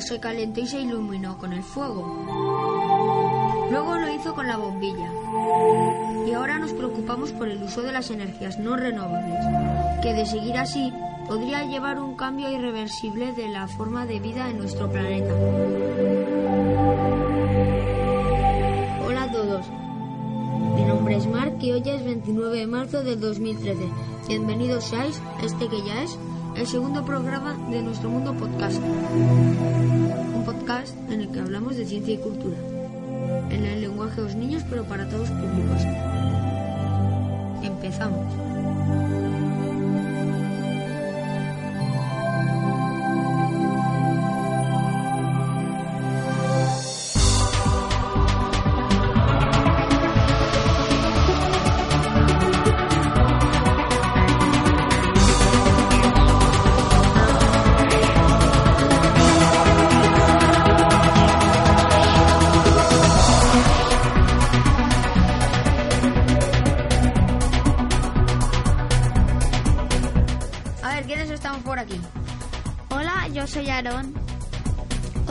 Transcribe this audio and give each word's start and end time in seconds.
Primero 0.00 0.14
se 0.14 0.20
calentó 0.20 0.60
y 0.60 0.66
se 0.66 0.80
iluminó 0.80 1.36
con 1.36 1.52
el 1.52 1.62
fuego. 1.62 2.06
Luego 3.70 3.98
lo 3.98 4.10
hizo 4.10 4.34
con 4.34 4.46
la 4.46 4.56
bombilla. 4.56 5.12
Y 6.26 6.32
ahora 6.32 6.58
nos 6.58 6.72
preocupamos 6.72 7.32
por 7.32 7.48
el 7.48 7.62
uso 7.62 7.82
de 7.82 7.92
las 7.92 8.10
energías 8.10 8.58
no 8.58 8.76
renovables, 8.76 9.44
que 10.00 10.14
de 10.14 10.24
seguir 10.24 10.56
así 10.56 10.90
podría 11.26 11.64
llevar 11.64 12.00
un 12.00 12.16
cambio 12.16 12.50
irreversible 12.50 13.32
de 13.32 13.48
la 13.48 13.68
forma 13.68 14.06
de 14.06 14.20
vida 14.20 14.48
en 14.48 14.58
nuestro 14.58 14.90
planeta. 14.90 15.34
Hola 19.06 19.24
a 19.24 19.32
todos. 19.32 19.66
Mi 20.76 20.82
nombre 20.84 21.16
es 21.16 21.26
Mark 21.26 21.56
y 21.60 21.72
hoy 21.72 21.82
es 21.84 22.04
29 22.04 22.58
de 22.58 22.66
marzo 22.66 23.02
del 23.02 23.20
2013. 23.20 23.86
Bienvenidos 24.28 24.84
seáis 24.84 25.20
este 25.42 25.68
que 25.68 25.82
ya 25.84 26.02
es 26.02 26.18
el 26.60 26.66
segundo 26.66 27.02
programa 27.06 27.54
de 27.70 27.80
nuestro 27.80 28.10
mundo 28.10 28.34
podcast. 28.34 28.76
Un 28.76 30.42
podcast 30.44 30.94
en 31.10 31.22
el 31.22 31.30
que 31.30 31.40
hablamos 31.40 31.74
de 31.74 31.86
ciencia 31.86 32.12
y 32.12 32.18
cultura. 32.18 32.58
En 33.48 33.64
el 33.64 33.80
lenguaje 33.80 34.16
de 34.16 34.22
los 34.24 34.36
niños, 34.36 34.62
pero 34.68 34.84
para 34.84 35.08
todos 35.08 35.30
públicos. 35.30 35.82
Empezamos. 37.62 39.29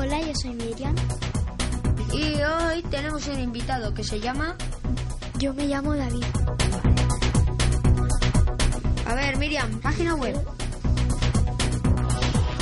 Hola, 0.01 0.21
yo 0.21 0.33
soy 0.33 0.53
Miriam. 0.53 0.95
Y 2.13 2.41
hoy 2.41 2.81
tenemos 2.83 3.27
un 3.27 3.37
invitado 3.37 3.93
que 3.93 4.01
se 4.01 4.21
llama... 4.21 4.55
Yo 5.37 5.53
me 5.53 5.65
llamo 5.67 5.93
David. 5.93 6.23
A 9.05 9.13
ver, 9.13 9.37
Miriam, 9.37 9.81
página 9.81 10.15
web. 10.15 10.41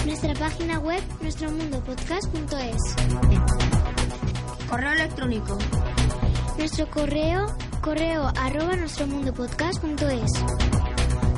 Nuestra 0.08 0.34
página 0.34 0.80
web, 0.80 1.00
nuestromundopodcast.es. 1.22 2.96
Correo 4.68 4.94
electrónico. 4.94 5.60
Nuestro 6.58 6.90
correo, 6.90 7.56
correo 7.82 8.32
arroba 8.36 8.76
nuestromundopodcast.es. 8.78 10.32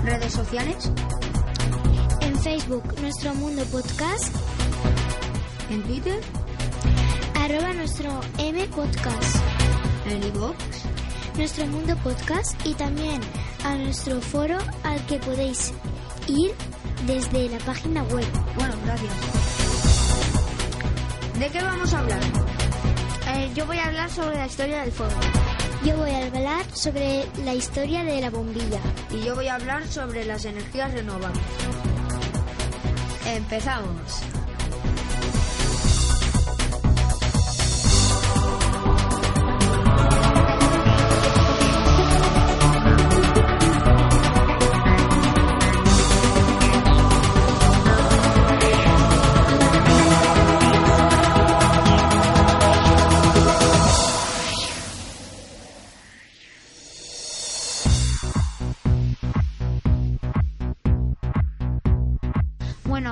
Redes 0.06 0.32
sociales. 0.32 0.94
En 2.22 2.40
Facebook, 2.40 2.86
Nuestro 3.02 3.36
Mundo 3.36 3.66
Podcast, 3.66 4.49
En 5.70 5.84
Twitter. 5.84 6.20
arroba 7.36 7.74
nuestro 7.74 8.20
M 8.38 8.64
Podcast, 8.68 9.36
En 10.08 10.24
iVoox. 10.24 10.56
Nuestro 11.38 11.66
Mundo 11.68 11.96
Podcast 11.98 12.56
y 12.66 12.74
también 12.74 13.22
a 13.64 13.76
nuestro 13.76 14.20
foro 14.20 14.58
al 14.84 15.06
que 15.06 15.20
podéis 15.20 15.74
ir 16.28 16.52
desde 17.06 17.50
la 17.50 17.60
página 17.60 18.04
web. 18.04 18.28
Bueno, 18.56 18.74
gracias. 18.86 19.14
¿De 21.40 21.48
qué 21.50 21.62
vamos 21.62 21.94
a 21.94 22.00
hablar? 22.00 22.20
Eh, 23.28 23.52
yo 23.56 23.66
voy 23.66 23.78
a 23.78 23.86
hablar 23.86 24.10
sobre 24.10 24.38
la 24.38 24.48
historia 24.48 24.82
del 24.82 24.92
fuego. 24.92 25.20
Yo 25.86 25.96
voy 25.96 26.12
a 26.12 26.26
hablar 26.26 26.66
sobre 26.74 27.26
la 27.46 27.54
historia 27.54 28.04
de 28.04 28.20
la 28.20 28.30
bombilla. 28.30 28.80
Y 29.12 29.24
yo 29.24 29.36
voy 29.36 29.48
a 29.48 29.56
hablar 29.56 29.88
sobre 29.88 30.26
las 30.26 30.44
energías 30.46 30.92
renovables. 30.94 31.42
Empezamos. 33.26 34.39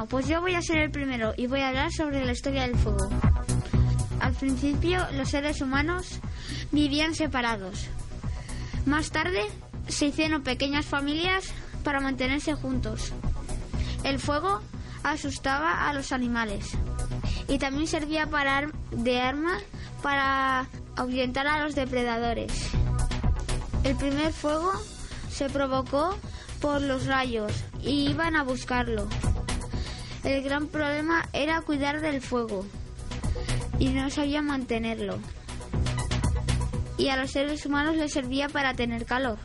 Pues 0.10 0.28
yo 0.28 0.40
voy 0.42 0.56
a 0.56 0.62
ser 0.62 0.78
el 0.78 0.92
primero 0.92 1.34
y 1.36 1.48
voy 1.48 1.62
a 1.62 1.70
hablar 1.70 1.92
sobre 1.92 2.26
la 2.26 2.32
historia 2.32 2.62
del 2.64 2.78
fuego. 2.78 3.10
Al 4.22 4.34
principio 4.34 5.06
los 5.14 5.30
seres 5.30 5.62
humanos 5.62 6.20
vivían 6.72 7.14
separados. 7.14 7.88
Más 8.86 9.12
tarde 9.12 9.42
se 9.88 10.06
hicieron 10.08 10.44
pequeñas 10.44 10.86
familias 10.86 11.52
para 11.84 12.00
mantenerse 12.00 12.54
juntos. 12.54 13.12
El 14.04 14.20
fuego 14.20 14.62
asustaba 15.04 15.88
a 15.90 15.94
los 15.94 16.12
animales 16.12 16.72
y 17.50 17.58
también 17.60 17.88
servía 17.88 18.28
para 18.28 18.58
ar- 18.58 18.74
de 18.92 19.20
arma 19.22 19.58
para 20.02 20.68
ahuyentar 20.96 21.48
a 21.48 21.64
los 21.64 21.76
depredadores. 21.76 22.52
El 23.84 23.96
primer 23.98 24.32
fuego 24.32 24.72
se 25.30 25.50
provocó 25.50 26.18
por 26.62 26.82
los 26.82 27.06
rayos 27.06 27.52
y 27.82 28.10
iban 28.10 28.36
a 28.36 28.44
buscarlo. 28.44 29.08
El 30.28 30.44
gran 30.44 30.68
problema 30.68 31.24
era 31.32 31.62
cuidar 31.62 32.02
del 32.02 32.20
fuego 32.22 32.66
y 33.80 33.88
no 33.92 34.10
sabía 34.10 34.42
mantenerlo. 34.42 35.20
Y 36.98 37.08
a 37.08 37.16
los 37.16 37.32
seres 37.32 37.66
humanos 37.66 37.96
les 37.96 38.12
servía 38.12 38.50
para 38.50 38.74
tener 38.74 39.06
calor 39.06 39.38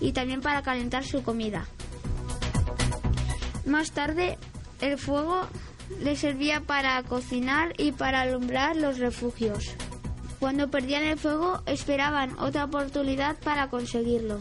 y 0.00 0.12
también 0.12 0.42
para 0.42 0.62
calentar 0.62 1.04
su 1.04 1.24
comida. 1.24 1.66
Más 3.66 3.90
tarde, 3.90 4.38
el 4.80 4.96
fuego 4.96 5.48
les 5.98 6.20
servía 6.20 6.60
para 6.60 7.02
cocinar 7.02 7.72
y 7.78 7.90
para 7.90 8.20
alumbrar 8.20 8.76
los 8.76 8.98
refugios. 8.98 9.74
Cuando 10.38 10.70
perdían 10.70 11.02
el 11.02 11.18
fuego, 11.18 11.62
esperaban 11.66 12.38
otra 12.38 12.66
oportunidad 12.66 13.36
para 13.40 13.66
conseguirlo. 13.66 14.38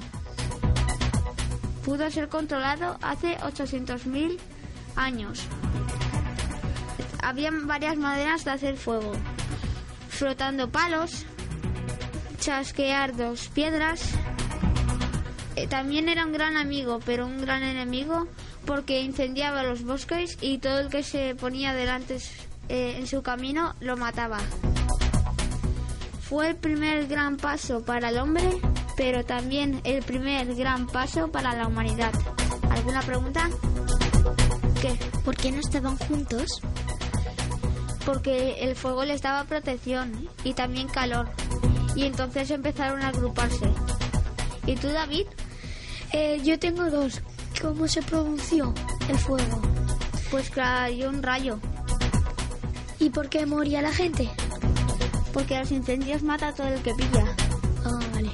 Pudo 1.83 2.11
ser 2.11 2.29
controlado 2.29 2.99
hace 3.01 3.35
800.000 3.37 4.37
años. 4.97 5.45
Había 7.21 7.51
varias 7.51 7.97
maneras 7.97 8.43
de 8.45 8.51
hacer 8.51 8.77
fuego. 8.77 9.13
Frotando 10.09 10.69
palos, 10.69 11.25
chasquear 12.39 13.15
dos 13.15 13.47
piedras. 13.49 14.01
Eh, 15.55 15.67
También 15.67 16.09
era 16.09 16.25
un 16.25 16.33
gran 16.33 16.57
amigo, 16.57 16.99
pero 17.05 17.25
un 17.25 17.41
gran 17.41 17.63
enemigo 17.63 18.27
porque 18.65 19.01
incendiaba 19.01 19.63
los 19.63 19.83
bosques 19.83 20.37
y 20.41 20.59
todo 20.59 20.79
el 20.79 20.89
que 20.89 21.01
se 21.01 21.35
ponía 21.35 21.73
delante 21.73 22.17
eh, 22.69 22.95
en 22.97 23.07
su 23.07 23.23
camino 23.23 23.73
lo 23.79 23.95
mataba. 23.97 24.39
Fue 26.21 26.49
el 26.49 26.55
primer 26.57 27.07
gran 27.07 27.37
paso 27.37 27.83
para 27.85 28.09
el 28.09 28.17
hombre, 28.17 28.49
pero 28.97 29.23
también 29.23 29.79
el 29.85 30.03
primer 30.03 30.53
gran 30.55 30.85
paso 30.87 31.31
para 31.31 31.55
la 31.55 31.67
humanidad. 31.67 32.11
¿Alguna 32.69 33.01
pregunta? 33.01 33.49
¿Qué? 34.81 34.97
¿Por 35.23 35.35
qué 35.35 35.51
no 35.51 35.59
estaban 35.59 35.97
juntos? 35.97 36.61
porque 38.07 38.63
el 38.63 38.77
fuego 38.77 39.03
les 39.03 39.21
daba 39.21 39.43
protección 39.43 40.29
y 40.45 40.53
también 40.53 40.87
calor. 40.87 41.27
Y 41.93 42.05
entonces 42.05 42.49
empezaron 42.51 43.01
a 43.01 43.09
agruparse. 43.09 43.69
¿Y 44.65 44.75
tú, 44.75 44.87
David? 44.87 45.25
Eh, 46.13 46.39
yo 46.41 46.57
tengo 46.57 46.89
dos. 46.89 47.21
¿Cómo 47.61 47.85
se 47.89 48.01
pronunció 48.01 48.73
el 49.09 49.17
fuego? 49.17 49.61
Pues 50.31 50.49
cayó 50.49 51.09
un 51.09 51.21
rayo, 51.21 51.59
¿Y 52.99 53.09
por 53.09 53.27
qué 53.27 53.45
moría 53.45 53.81
la 53.81 53.91
gente? 53.91 54.29
porque 55.33 55.59
los 55.59 55.71
incendios 55.71 56.23
mata 56.23 56.47
a 56.47 56.53
todo 56.53 56.67
el 56.67 56.81
que 56.81 56.93
pilla. 56.95 57.25
Ah, 57.85 57.99
vale. 58.13 58.31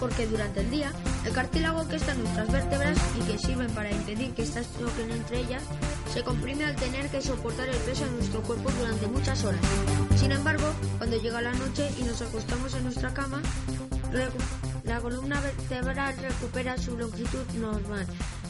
Porque 0.00 0.26
durante 0.26 0.60
el 0.60 0.70
día 0.70 0.92
el 1.24 1.32
cartílago 1.32 1.86
que 1.88 1.96
está 1.96 2.12
en 2.12 2.22
nuestras 2.22 2.50
vértebras 2.50 2.98
y 3.18 3.30
que 3.30 3.38
sirven 3.38 3.70
para 3.72 3.90
impedir 3.90 4.32
que 4.34 4.42
estas 4.42 4.66
choquen 4.78 5.10
entre 5.10 5.40
ellas 5.40 5.62
se 6.12 6.22
comprime 6.22 6.64
al 6.64 6.76
tener 6.76 7.08
que 7.08 7.20
soportar 7.20 7.68
el 7.68 7.76
peso 7.78 8.04
de 8.04 8.10
nuestro 8.12 8.42
cuerpo 8.42 8.70
durante 8.78 9.06
muchas 9.06 9.44
horas. 9.44 9.60
Sin 10.16 10.32
embargo, 10.32 10.66
cuando 10.98 11.20
llega 11.20 11.40
la 11.42 11.52
noche 11.52 11.88
y 11.98 12.02
nos 12.02 12.20
acostamos 12.22 12.74
en 12.74 12.84
nuestra 12.84 13.12
cama, 13.12 13.42
la 14.84 15.00
columna 15.00 15.40
vertebral 15.40 16.16
recupera 16.16 16.78
su 16.78 16.96
longitud 16.96 17.44
normal, 17.60 18.06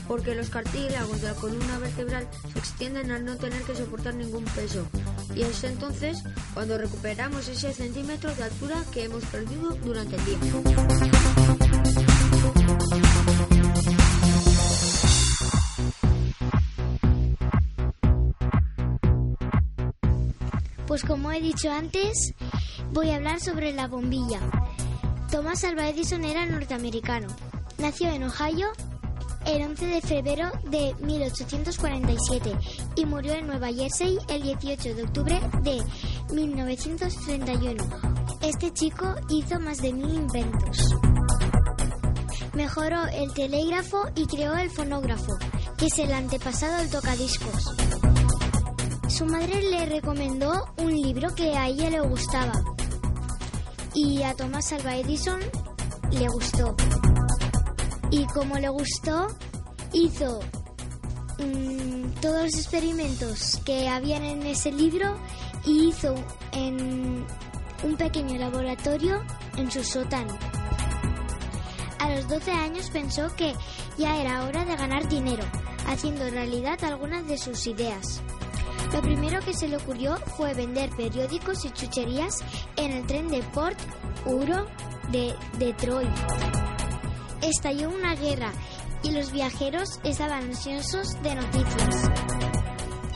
porque 0.07 0.35
los 0.35 0.51
cartílagos 0.51 1.21
de 1.21 1.29
la 1.29 1.35
columna 1.35 1.79
vertebral 1.79 2.29
se 2.53 2.59
extienden 2.59 3.11
al 3.11 3.25
no 3.25 3.37
tener 3.37 3.63
que 3.63 3.75
soportar 3.75 4.15
ningún 4.15 4.45
peso. 4.45 4.87
Y 5.35 5.43
es 5.43 5.65
entonces 5.65 6.23
cuando 6.55 6.79
recuperamos 6.79 7.49
ese 7.49 7.73
centímetro 7.73 8.35
de 8.35 8.45
altura 8.45 8.85
que 8.93 9.05
hemos 9.05 9.25
perdido 9.27 9.71
durante 9.85 10.17
el 10.17 10.25
día. 10.25 10.39
Pues 20.87 21.05
como 21.05 21.31
he 21.31 21.41
dicho 21.41 21.71
antes, 21.71 22.35
voy 22.93 23.11
a 23.11 23.17
hablar 23.17 23.41
sobre 23.41 23.73
la 23.73 23.87
bombilla. 23.87 24.41
Thomas 25.31 25.63
Alva 25.63 25.89
Edison 25.89 26.25
era 26.25 26.47
norteamericano. 26.47 27.29
Nació 27.77 28.09
en 28.09 28.25
Ohio 28.25 28.73
el 29.47 29.63
11 29.63 29.87
de 29.87 30.01
febrero 30.01 30.51
de 30.65 30.95
1847 31.01 32.53
y 32.97 33.07
murió 33.07 33.33
en 33.35 33.47
Nueva 33.47 33.73
Jersey 33.73 34.19
el 34.29 34.43
18 34.43 34.95
de 34.95 35.03
octubre 35.03 35.41
de 35.63 35.83
1931. 36.35 37.85
Este 38.43 38.73
chico 38.73 39.15
hizo 39.31 39.59
más 39.61 39.79
de 39.79 39.93
mil 39.93 40.15
inventos. 40.15 40.95
Mejoró 42.55 43.07
el 43.13 43.33
telégrafo 43.35 44.09
y 44.15 44.27
creó 44.27 44.57
el 44.57 44.71
fonógrafo, 44.71 45.37
que 45.77 45.87
es 45.87 45.99
el 45.99 46.13
antepasado 46.13 46.79
del 46.79 46.91
tocadiscos. 46.91 47.75
Su 49.09 49.27
madre 49.27 49.63
le 49.63 49.87
recomendó 49.87 50.67
un 50.79 50.91
libro 50.91 51.35
que 51.35 51.57
a 51.57 51.67
ella 51.67 51.91
le 51.91 52.01
gustaba 52.01 52.53
y 53.95 54.23
a 54.23 54.35
Thomas 54.35 54.73
Alva 54.73 54.97
Edison 54.97 55.41
le 56.13 56.29
gustó. 56.29 56.77
Y 58.11 58.25
como 58.27 58.57
le 58.59 58.69
gustó, 58.69 59.29
hizo 59.93 60.41
mm, 61.39 62.21
todos 62.21 62.45
los 62.45 62.55
experimentos 62.55 63.61
que 63.65 63.89
habían 63.89 64.25
en 64.25 64.43
ese 64.45 64.73
libro 64.73 65.17
y 65.65 65.89
hizo 65.89 66.15
en 66.53 67.27
un 67.83 67.97
pequeño 67.97 68.39
laboratorio 68.39 69.23
en 69.57 69.71
su 69.71 69.85
sótano. 69.85 70.37
A 71.99 72.11
los 72.15 72.29
12 72.29 72.51
años 72.53 72.91
pensó 72.91 73.35
que 73.37 73.55
ya 73.99 74.17
era 74.17 74.45
hora 74.45 74.65
de 74.65 74.77
ganar 74.77 75.09
dinero, 75.09 75.45
haciendo 75.87 76.29
realidad 76.31 76.83
algunas 76.85 77.27
de 77.27 77.37
sus 77.37 77.67
ideas. 77.67 78.23
Lo 78.93 79.03
primero 79.03 79.41
que 79.41 79.53
se 79.53 79.69
le 79.69 79.77
ocurrió 79.77 80.17
fue 80.37 80.55
vender 80.55 80.89
periódicos 80.91 81.65
y 81.65 81.71
chucherías 81.71 82.43
en 82.77 82.93
el 82.93 83.07
tren 83.07 83.29
de 83.29 83.43
Port 83.43 83.79
Uro 84.25 84.67
de 85.11 85.35
Detroit. 85.59 86.09
Estalló 87.43 87.91
una 87.91 88.15
guerra 88.15 88.53
y 89.03 89.11
los 89.13 89.33
viajeros 89.33 90.01
estaban 90.05 90.45
ansiosos 90.45 91.21
de 91.23 91.35
noticias. 91.35 92.11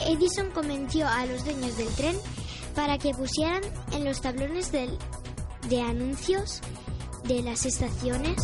Edison 0.07 0.51
convenció 0.51 1.07
a 1.09 1.27
los 1.27 1.45
dueños 1.45 1.77
del 1.77 1.89
tren 1.89 2.17
para 2.75 2.99
que 2.99 3.13
pusieran 3.13 3.63
en 3.93 4.05
los 4.05 4.21
tablones 4.21 4.73
de 4.73 5.83
anuncios 5.83 6.61
de 7.25 7.43
las 7.43 7.67
estaciones 7.67 8.41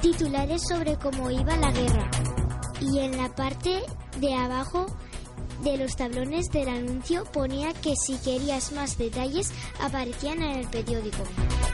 titulares 0.00 0.62
sobre 0.68 0.96
cómo 0.98 1.30
iba 1.30 1.56
la 1.56 1.70
guerra 1.70 2.10
y 2.80 2.98
en 2.98 3.16
la 3.16 3.34
parte 3.34 3.82
de 4.18 4.34
abajo 4.34 4.86
de 5.62 5.76
los 5.76 5.94
tablones 5.94 6.50
del 6.50 6.68
anuncio 6.68 7.24
ponía 7.32 7.72
que 7.72 7.94
si 7.94 8.16
querías 8.16 8.72
más 8.72 8.98
detalles 8.98 9.52
aparecían 9.80 10.42
en 10.42 10.58
el 10.58 10.66
periódico. 10.68 11.22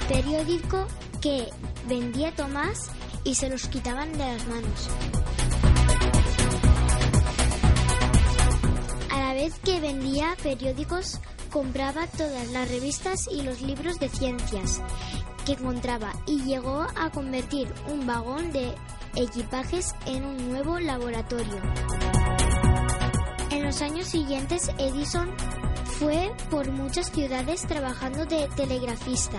Periódico 0.09 0.87
que 1.23 1.49
vendía 1.89 2.35
Tomás 2.35 2.91
y 3.25 3.35
se 3.35 3.49
los 3.49 3.67
quitaban 3.69 4.13
de 4.13 4.19
las 4.19 4.47
manos. 4.47 4.89
A 9.11 9.19
la 9.19 9.33
vez 9.33 9.59
que 9.65 9.81
vendía 9.81 10.37
periódicos, 10.43 11.19
compraba 11.51 12.07
todas 12.07 12.49
las 12.49 12.69
revistas 12.69 13.29
y 13.33 13.43
los 13.43 13.63
libros 13.63 13.99
de 13.99 14.11
ciencias 14.11 14.83
que 15.47 15.53
encontraba 15.53 16.13
y 16.27 16.43
llegó 16.43 16.87
a 16.95 17.11
convertir 17.11 17.73
un 17.91 18.07
vagón 18.07 18.53
de 18.53 18.75
equipajes 19.17 19.95
en 20.05 20.25
un 20.25 20.51
nuevo 20.51 20.79
laboratorio. 20.79 21.63
En 23.51 23.65
los 23.65 23.81
años 23.81 24.09
siguientes, 24.09 24.71
Edison 24.79 25.31
fue 25.99 26.31
por 26.49 26.71
muchas 26.71 27.11
ciudades 27.11 27.63
trabajando 27.67 28.25
de 28.25 28.49
telegrafista 28.55 29.39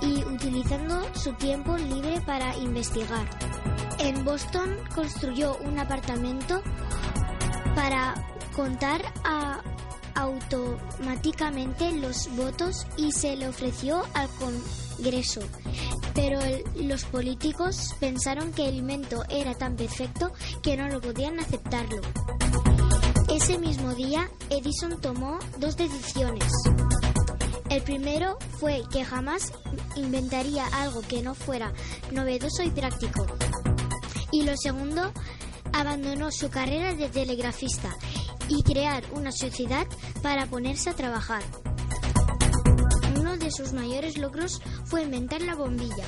y 0.00 0.24
utilizando 0.24 1.02
su 1.14 1.34
tiempo 1.34 1.76
libre 1.76 2.20
para 2.22 2.56
investigar. 2.56 3.28
En 3.98 4.24
Boston 4.24 4.76
construyó 4.94 5.58
un 5.58 5.78
apartamento 5.78 6.62
para 7.74 8.14
contar 8.56 9.02
automáticamente 10.14 11.92
los 11.92 12.34
votos 12.34 12.86
y 12.96 13.12
se 13.12 13.36
le 13.36 13.48
ofreció 13.48 14.02
al 14.14 14.28
Congreso. 14.38 15.42
Pero 16.14 16.40
los 16.76 17.04
políticos 17.04 17.94
pensaron 18.00 18.52
que 18.52 18.68
el 18.68 18.76
invento 18.76 19.22
era 19.28 19.54
tan 19.54 19.76
perfecto 19.76 20.32
que 20.62 20.78
no 20.78 20.88
lo 20.88 21.00
podían 21.00 21.38
aceptarlo. 21.38 22.00
Ese 23.32 23.58
mismo 23.58 23.94
día, 23.94 24.28
Edison 24.50 25.00
tomó 25.00 25.38
dos 25.58 25.76
decisiones. 25.76 26.52
El 27.68 27.80
primero 27.82 28.36
fue 28.58 28.82
que 28.90 29.04
jamás 29.04 29.52
inventaría 29.94 30.66
algo 30.66 31.00
que 31.02 31.22
no 31.22 31.36
fuera 31.36 31.72
novedoso 32.10 32.64
y 32.64 32.70
práctico. 32.70 33.24
Y 34.32 34.42
lo 34.42 34.56
segundo, 34.56 35.12
abandonó 35.72 36.32
su 36.32 36.50
carrera 36.50 36.92
de 36.94 37.08
telegrafista 37.08 37.96
y 38.48 38.64
crear 38.64 39.04
una 39.12 39.30
sociedad 39.30 39.86
para 40.22 40.46
ponerse 40.46 40.90
a 40.90 40.94
trabajar. 40.94 41.44
Uno 43.16 43.36
de 43.36 43.52
sus 43.52 43.72
mayores 43.72 44.18
logros 44.18 44.60
fue 44.86 45.04
inventar 45.04 45.40
la 45.42 45.54
bombilla. 45.54 46.04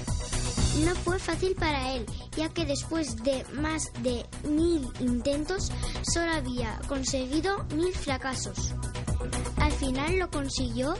No 0.80 0.94
fue 0.94 1.18
fácil 1.18 1.54
para 1.54 1.92
él, 1.92 2.06
ya 2.34 2.48
que 2.48 2.64
después 2.64 3.22
de 3.22 3.44
más 3.52 3.92
de 4.02 4.24
mil 4.48 4.88
intentos 5.00 5.70
solo 6.02 6.32
había 6.32 6.80
conseguido 6.88 7.64
mil 7.74 7.92
fracasos. 7.92 8.74
Al 9.56 9.72
final 9.72 10.18
lo 10.18 10.30
consiguió 10.30 10.94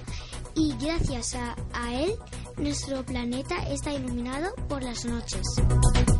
y 0.55 0.75
gracias 0.76 1.35
a, 1.35 1.57
él 1.95 2.14
nuestro 2.59 3.02
planeta 3.05 3.57
está 3.69 3.95
iluminado 3.95 4.55
por 4.69 4.83
las 4.83 5.07
noches. 5.07 5.43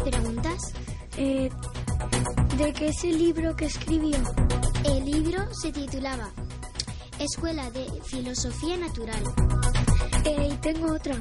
¿Preguntas? 0.03 0.73
Eh, 1.19 1.51
¿De 2.57 2.73
qué 2.73 2.89
es 2.89 3.05
el 3.05 3.19
libro 3.19 3.55
que 3.55 3.67
escribió? 3.67 4.17
El 4.85 5.05
libro 5.05 5.55
se 5.55 5.73
titulaba 5.73 6.31
Escuela 7.19 7.71
de 7.71 7.87
Filosofía 8.03 8.79
Natural. 8.79 9.23
Eh, 10.25 10.49
y 10.53 10.57
tengo 10.57 10.95
otra, 10.95 11.17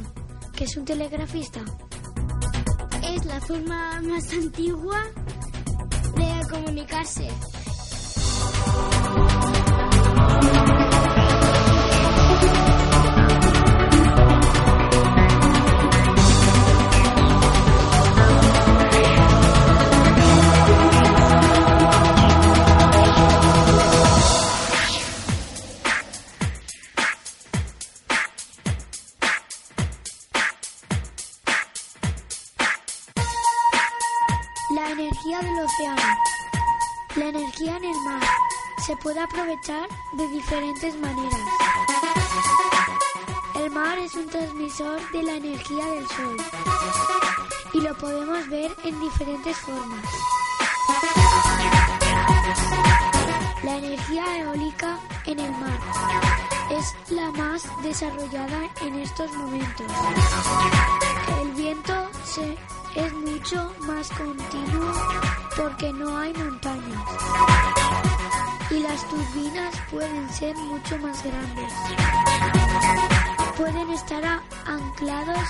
que 0.56 0.64
es 0.64 0.78
un 0.78 0.86
telegrafista 0.86 1.62
es 3.15 3.25
la 3.25 3.41
forma 3.41 4.01
más 4.01 4.32
antigua 4.34 5.03
de 6.15 6.50
comunicarse. 6.50 7.27
Se 38.91 38.98
puede 38.98 39.21
aprovechar 39.21 39.88
de 40.12 40.27
diferentes 40.27 41.00
maneras. 41.00 41.39
El 43.55 43.71
mar 43.71 43.98
es 43.98 44.13
un 44.15 44.27
transmisor 44.27 45.00
de 45.12 45.24
la 45.24 45.36
energía 45.36 45.86
del 45.86 46.05
sol 46.10 46.38
y 47.71 47.79
lo 47.79 47.95
podemos 47.95 48.50
ver 48.50 48.69
en 48.83 49.00
diferentes 49.00 49.55
formas. 49.60 50.05
La 53.63 53.77
energía 53.77 54.39
eólica 54.39 55.00
en 55.25 55.39
el 55.39 55.51
mar 55.51 55.79
es 56.71 56.93
la 57.12 57.31
más 57.31 57.63
desarrollada 57.83 58.69
en 58.81 58.95
estos 59.00 59.31
momentos. 59.31 59.88
El 61.41 61.51
viento 61.51 62.10
se, 62.25 62.57
es 62.95 63.13
mucho 63.13 63.74
más 63.83 64.10
continuo 64.10 64.91
porque 65.55 65.93
no 65.93 66.17
hay 66.17 66.33
montañas 66.33 67.81
y 68.72 68.80
las 68.80 69.08
turbinas 69.10 69.75
pueden 69.90 70.30
ser 70.30 70.56
mucho 70.56 70.98
más 71.00 71.24
grandes. 71.24 71.74
Pueden 73.58 73.90
estar 73.92 74.42
anclados 74.66 75.50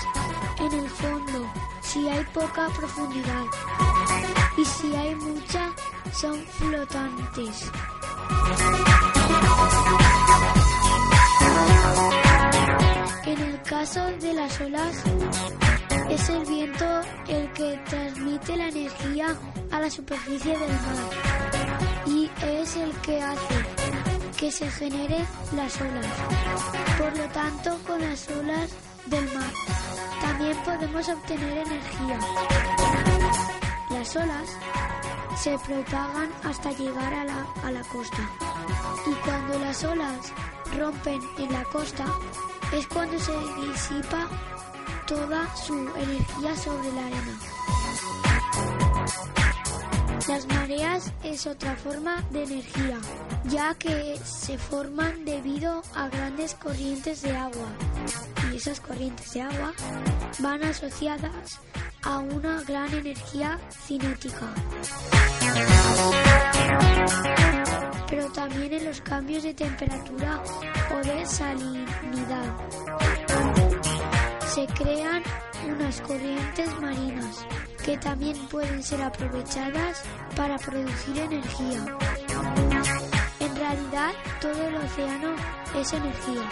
en 0.58 0.72
el 0.72 0.88
fondo 0.90 1.52
si 1.80 2.08
hay 2.08 2.24
poca 2.34 2.68
profundidad 2.68 3.44
y 4.56 4.64
si 4.64 4.94
hay 4.94 5.14
mucha 5.14 5.70
son 6.12 6.44
flotantes. 6.46 7.70
En 13.24 13.40
el 13.40 13.62
caso 13.62 14.04
de 14.20 14.32
las 14.34 14.60
olas, 14.60 15.02
es 16.10 16.28
el 16.28 16.44
viento 16.44 17.00
el 17.28 17.52
que 17.52 17.80
transmite 17.88 18.56
la 18.56 18.68
energía 18.68 19.36
a 19.70 19.80
la 19.80 19.90
superficie 19.90 20.58
del 20.58 20.68
mar 20.68 21.61
y 22.06 22.30
es 22.42 22.76
el 22.76 22.92
que 23.00 23.22
hace 23.22 23.64
que 24.36 24.50
se 24.50 24.70
generen 24.70 25.26
las 25.54 25.80
olas. 25.80 26.06
Por 26.98 27.16
lo 27.16 27.24
tanto, 27.28 27.78
con 27.86 28.00
las 28.00 28.28
olas 28.28 28.70
del 29.06 29.24
mar 29.34 29.52
también 30.20 30.56
podemos 30.64 31.08
obtener 31.08 31.58
energía. 31.58 32.18
Las 33.90 34.16
olas 34.16 34.48
se 35.36 35.58
propagan 35.58 36.30
hasta 36.44 36.72
llegar 36.72 37.14
a 37.14 37.24
la, 37.24 37.46
a 37.64 37.70
la 37.70 37.82
costa 37.82 38.28
y 39.06 39.14
cuando 39.24 39.58
las 39.58 39.84
olas 39.84 40.32
rompen 40.78 41.20
en 41.38 41.52
la 41.52 41.64
costa 41.64 42.06
es 42.72 42.86
cuando 42.86 43.18
se 43.18 43.32
disipa 43.60 44.28
toda 45.06 45.54
su 45.56 45.74
energía 45.74 46.56
sobre 46.56 46.92
la 46.92 47.06
arena. 47.06 47.51
Las 50.28 50.46
mareas 50.46 51.12
es 51.24 51.46
otra 51.48 51.74
forma 51.74 52.22
de 52.30 52.44
energía, 52.44 52.98
ya 53.48 53.74
que 53.74 54.16
se 54.24 54.56
forman 54.56 55.24
debido 55.24 55.82
a 55.94 56.08
grandes 56.08 56.54
corrientes 56.54 57.22
de 57.22 57.36
agua. 57.36 57.66
Y 58.52 58.56
esas 58.56 58.80
corrientes 58.80 59.32
de 59.32 59.42
agua 59.42 59.72
van 60.38 60.62
asociadas 60.62 61.60
a 62.02 62.18
una 62.18 62.62
gran 62.62 62.92
energía 62.94 63.58
cinética. 63.84 64.46
Pero 68.08 68.30
también 68.30 68.72
en 68.74 68.84
los 68.84 69.00
cambios 69.00 69.42
de 69.42 69.54
temperatura 69.54 70.40
o 70.94 71.04
de 71.04 71.26
salinidad 71.26 72.56
se 74.54 74.66
crean 74.66 75.22
unas 75.68 76.00
corrientes 76.02 76.80
marinas 76.80 77.46
que 77.84 77.96
también 77.98 78.36
pueden 78.48 78.82
ser 78.82 79.02
aprovechadas 79.02 80.02
para 80.36 80.58
producir 80.58 81.18
energía. 81.18 81.84
En 83.40 83.56
realidad, 83.56 84.12
todo 84.40 84.68
el 84.68 84.76
océano 84.76 85.34
es 85.78 85.92
energía. 85.92 86.48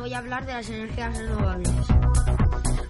Voy 0.00 0.12
a 0.14 0.18
hablar 0.18 0.46
de 0.46 0.54
las 0.54 0.68
energías 0.68 1.16
renovables. 1.16 1.70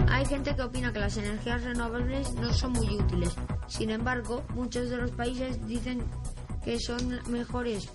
Hay 0.08 0.24
gente 0.26 0.54
que 0.54 0.62
opina 0.62 0.92
que 0.92 1.00
las 1.00 1.16
energías 1.16 1.62
renovables 1.64 2.34
no 2.34 2.52
son 2.52 2.72
muy 2.72 2.88
útiles. 2.88 3.34
Sin 3.66 3.90
embargo, 3.90 4.44
muchos 4.54 4.88
de 4.90 4.96
los 4.96 5.10
países 5.10 5.66
dicen 5.66 6.02
que 6.64 6.78
son 6.78 7.20
mejores 7.28 7.88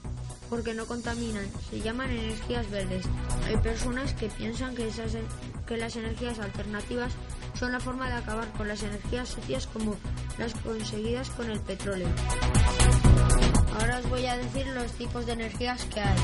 porque 0.50 0.74
no 0.74 0.86
contaminan. 0.86 1.46
Se 1.70 1.80
llaman 1.80 2.12
energías 2.12 2.70
verdes. 2.70 3.06
Hay 3.48 3.58
personas 3.58 4.14
que 4.14 4.28
piensan 4.28 4.76
que, 4.76 4.88
esas, 4.88 5.14
que 5.66 5.78
las 5.78 5.96
energías 5.96 6.40
alternativas 6.40 7.14
son 7.54 7.72
la 7.72 7.80
forma 7.80 8.08
de 8.08 8.16
acabar 8.16 8.48
con 8.54 8.68
las 8.68 8.84
energías 8.84 9.30
sucias 9.30 9.68
como 9.68 9.96
las 10.38 10.54
conseguidas 10.56 11.30
con 11.32 11.50
el 11.50 11.60
petróleo. 11.62 12.10
Ahora 13.80 14.00
os 14.00 14.10
voy 14.10 14.26
a 14.26 14.38
decir 14.38 14.68
los 14.68 14.92
tipos 14.94 15.26
de 15.26 15.34
energías 15.34 15.84
que 15.86 16.00
hay. 16.02 16.18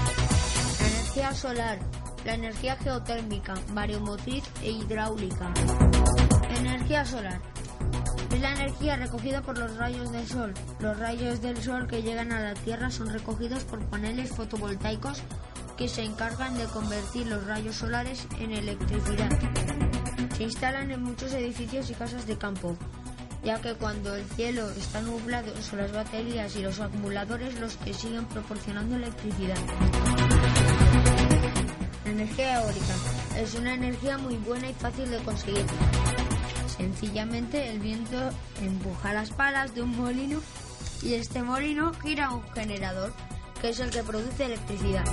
Energía 0.80 1.34
solar, 1.34 1.80
la 2.26 2.34
energía 2.34 2.76
geotérmica, 2.78 3.54
mareomotriz 3.74 4.44
e 4.64 4.72
hidráulica. 4.72 5.54
Energía 6.58 7.06
solar. 7.06 7.40
Es 8.34 8.42
la 8.42 8.52
energía 8.52 8.96
recogida 8.96 9.42
por 9.42 9.58
los 9.58 9.78
rayos 9.78 10.12
del 10.12 10.28
sol. 10.28 10.54
Los 10.80 10.98
rayos 10.98 11.42
del 11.42 11.62
sol 11.62 11.88
que 11.88 12.02
llegan 12.02 12.32
a 12.32 12.40
la 12.40 12.54
Tierra 12.56 12.90
son 12.90 13.10
recogidos 13.10 13.64
por 13.64 13.80
paneles 13.86 14.32
fotovoltaicos 14.32 15.22
que 15.78 15.88
se 15.88 16.04
encargan 16.04 16.58
de 16.58 16.66
convertir 16.66 17.28
los 17.28 17.46
rayos 17.46 17.76
solares 17.76 18.28
en 18.40 18.52
electricidad. 18.52 19.30
Se 20.36 20.44
instalan 20.44 20.92
en 20.92 21.04
muchos 21.04 21.32
edificios 21.34 21.90
y 21.92 21.94
casas 21.94 22.26
de 22.26 22.38
campo, 22.38 22.76
ya 23.44 23.62
que 23.62 23.76
cuando 23.76 24.16
el 24.16 24.26
cielo 24.26 24.70
está 24.72 25.02
nublado 25.02 25.54
son 25.62 25.80
las 25.80 25.92
baterías 25.92 26.56
y 26.56 26.64
los 26.64 26.80
acumuladores 26.80 27.60
los 27.60 27.78
que 27.78 27.94
siguen 27.94 28.26
proporcionando 28.26 28.96
electricidad. 28.96 29.58
La 32.06 32.12
energía 32.12 32.62
eólica 32.62 32.94
es 33.36 33.56
una 33.56 33.74
energía 33.74 34.18
muy 34.20 34.38
buena 34.38 34.70
y 34.70 34.74
fácil 34.74 35.10
de 35.10 35.18
conseguir. 35.24 35.66
Sencillamente 36.68 37.70
el 37.70 37.80
viento 37.80 38.30
empuja 38.62 39.12
las 39.12 39.32
palas 39.32 39.74
de 39.74 39.82
un 39.82 39.98
molino 39.98 40.40
y 41.02 41.16
este 41.16 41.42
molino 41.42 41.94
gira 41.96 42.32
un 42.32 42.44
generador, 42.54 43.12
que 43.60 43.70
es 43.70 43.80
el 43.80 43.90
que 43.90 44.04
produce 44.04 44.46
electricidad. 44.46 45.04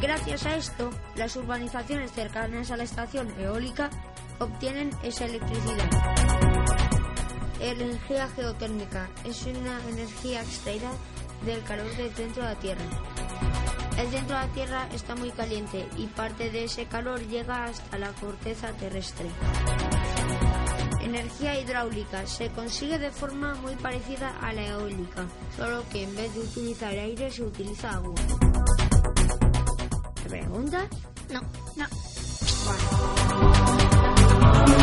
Gracias 0.00 0.46
a 0.46 0.56
esto, 0.56 0.90
las 1.16 1.34
urbanizaciones 1.34 2.12
cercanas 2.12 2.70
a 2.70 2.76
la 2.76 2.84
estación 2.84 3.28
eólica 3.40 3.90
obtienen 4.38 4.90
esa 5.02 5.24
electricidad. 5.24 5.90
Energía 7.60 8.28
geotérmica 8.36 9.08
es 9.24 9.44
una 9.46 9.80
energía 9.88 10.42
extraída 10.42 10.92
del 11.44 11.62
calor 11.64 11.90
del 11.96 12.14
centro 12.14 12.42
de 12.44 12.48
la 12.50 12.58
Tierra. 12.60 12.84
El 13.98 14.10
centro 14.10 14.36
de 14.36 14.46
la 14.46 14.52
Tierra 14.52 14.88
está 14.92 15.14
muy 15.14 15.30
caliente 15.30 15.88
y 15.96 16.06
parte 16.06 16.50
de 16.50 16.64
ese 16.64 16.86
calor 16.86 17.20
llega 17.28 17.64
hasta 17.64 17.98
la 17.98 18.12
corteza 18.12 18.72
terrestre. 18.72 19.26
Energía 21.00 21.58
hidráulica 21.58 22.26
se 22.26 22.50
consigue 22.50 22.98
de 22.98 23.10
forma 23.10 23.54
muy 23.54 23.74
parecida 23.76 24.36
a 24.40 24.52
la 24.52 24.66
eólica, 24.66 25.26
solo 25.56 25.82
que 25.90 26.02
en 26.02 26.14
vez 26.14 26.34
de 26.34 26.40
utilizar 26.40 26.92
aire 26.92 27.30
se 27.30 27.42
utiliza 27.42 27.90
agua. 27.92 28.14
¿Te 30.22 30.28
preguntas? 30.28 30.88
No, 31.30 31.40
no. 31.76 31.86
¿A 34.66 34.75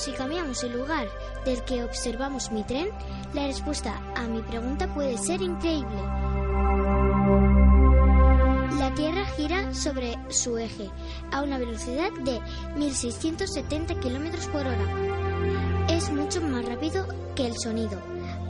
si 0.00 0.12
cambiamos 0.12 0.64
el 0.64 0.72
lugar 0.72 1.08
del 1.44 1.62
que 1.64 1.84
observamos 1.84 2.50
mi 2.50 2.64
tren, 2.64 2.88
la 3.34 3.46
respuesta 3.46 4.00
a 4.16 4.26
mi 4.28 4.40
pregunta 4.40 4.92
puede 4.94 5.18
ser 5.18 5.42
increíble. 5.42 6.00
La 8.78 8.94
Tierra 8.94 9.26
gira 9.36 9.74
sobre 9.74 10.16
su 10.30 10.56
eje 10.56 10.88
a 11.32 11.42
una 11.42 11.58
velocidad 11.58 12.10
de 12.12 12.40
1670 12.76 14.00
kilómetros 14.00 14.46
por 14.46 14.62
hora. 14.62 15.86
Es 15.90 16.10
mucho 16.10 16.40
más 16.40 16.64
rápido 16.64 17.06
que 17.36 17.46
el 17.46 17.58
sonido, 17.58 18.00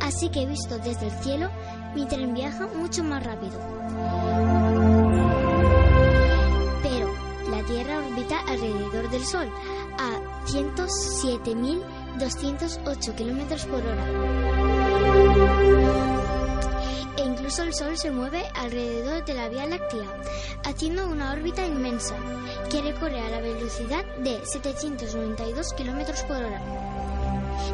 así 0.01 0.29
que 0.29 0.47
visto 0.47 0.79
desde 0.79 1.07
el 1.07 1.13
cielo, 1.21 1.51
mi 1.97 2.07
tren 2.07 2.33
viaja 2.33 2.69
mucho 2.69 3.03
más 3.03 3.25
rápido. 3.25 3.59
Pero 6.85 7.13
la 7.51 7.65
Tierra 7.65 7.99
orbita 7.99 8.39
alrededor 8.47 9.11
del 9.11 9.25
Sol 9.25 9.51
a 10.51 10.53
107.208 10.53 13.15
kilómetros 13.15 13.65
por 13.67 13.87
hora. 13.87 14.05
E 17.17 17.23
incluso 17.23 17.63
el 17.63 17.73
Sol 17.73 17.97
se 17.97 18.11
mueve 18.11 18.43
alrededor 18.57 19.25
de 19.25 19.35
la 19.35 19.49
Vía 19.49 19.67
Láctea, 19.67 20.09
haciendo 20.65 21.09
una 21.09 21.31
órbita 21.33 21.65
inmensa 21.65 22.17
que 22.69 22.83
recorre 22.83 23.21
a 23.21 23.31
la 23.31 23.41
velocidad 23.41 24.05
de 24.19 24.45
792 24.45 25.73
kilómetros 25.75 26.25
por 26.25 26.39
hora. 26.39 26.61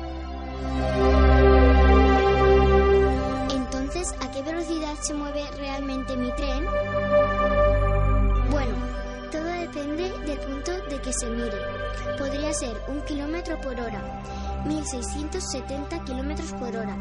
Entonces, 3.49 4.13
¿a 4.21 4.29
qué 4.29 4.43
velocidad 4.43 4.93
se 5.01 5.15
mueve 5.15 5.49
realmente 5.57 6.15
mi 6.15 6.31
tren? 6.35 6.63
Bueno, 8.51 8.75
todo 9.31 9.45
depende 9.45 10.11
del 10.27 10.39
punto 10.39 10.73
de 10.89 11.01
que 11.01 11.11
se 11.11 11.27
mire. 11.27 11.57
Podría 12.19 12.53
ser 12.53 12.79
un 12.87 13.01
kilómetro 13.01 13.59
por 13.61 13.73
hora, 13.73 14.21
1670 14.65 16.03
kilómetros 16.05 16.51
por 16.53 16.75
hora, 16.75 16.97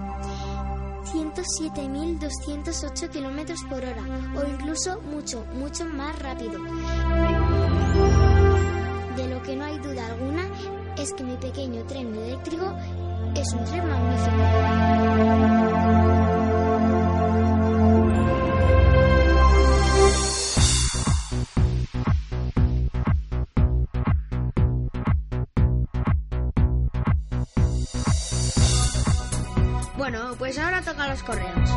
107.208 1.04 3.10
kilómetros 3.10 3.62
por 3.64 3.78
hora 3.78 4.02
o 4.36 4.44
incluso 4.48 5.00
mucho, 5.02 5.44
mucho 5.54 5.84
más 5.86 6.16
rápido. 6.18 6.62
De 9.16 9.28
lo 9.28 9.42
que 9.42 9.56
no 9.56 9.64
hay 9.64 9.78
duda 9.78 10.06
alguna 10.06 10.42
es 10.96 11.12
que 11.12 11.24
mi 11.24 11.36
pequeño 11.36 11.84
tren 11.84 12.14
eléctrico 12.14 12.72
es 13.34 13.52
un 13.52 13.64
tren 13.64 13.88
magnífico. 13.88 15.73
Los 31.08 31.22
correos. 31.22 31.70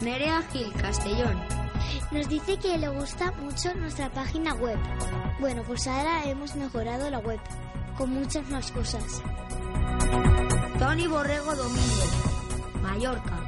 Nerea 0.00 0.42
Gil 0.52 0.72
Castellón. 0.74 1.40
Nos 2.10 2.28
dice 2.28 2.56
que 2.58 2.78
le 2.78 2.88
gusta 2.88 3.32
mucho 3.32 3.74
nuestra 3.74 4.10
página 4.10 4.54
web. 4.54 4.78
Bueno, 5.40 5.62
pues 5.66 5.86
ahora 5.86 6.24
hemos 6.24 6.54
mejorado 6.54 7.10
la 7.10 7.18
web 7.18 7.40
con 7.96 8.10
muchas 8.10 8.48
más 8.50 8.70
cosas. 8.70 9.22
Tony 10.78 11.06
Borrego 11.06 11.54
Domingo. 11.54 12.04
Mallorca. 12.82 13.38